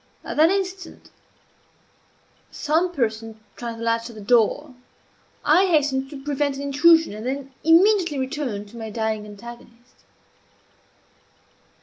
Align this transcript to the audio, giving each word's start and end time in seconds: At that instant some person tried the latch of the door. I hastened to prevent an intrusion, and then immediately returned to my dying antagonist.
At 0.23 0.35
that 0.37 0.49
instant 0.49 1.11
some 2.49 2.91
person 2.91 3.39
tried 3.55 3.77
the 3.77 3.83
latch 3.83 4.09
of 4.09 4.15
the 4.15 4.21
door. 4.21 4.73
I 5.45 5.67
hastened 5.67 6.09
to 6.09 6.23
prevent 6.23 6.55
an 6.55 6.63
intrusion, 6.63 7.13
and 7.13 7.23
then 7.23 7.53
immediately 7.63 8.17
returned 8.17 8.67
to 8.69 8.77
my 8.77 8.89
dying 8.89 9.27
antagonist. 9.27 10.03